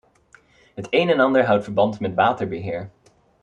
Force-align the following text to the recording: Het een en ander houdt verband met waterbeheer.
Het 0.75 0.87
een 0.89 1.09
en 1.09 1.19
ander 1.19 1.45
houdt 1.45 1.63
verband 1.63 1.99
met 1.99 2.13
waterbeheer. 2.13 2.89